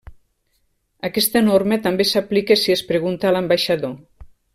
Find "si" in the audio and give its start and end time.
2.61-2.75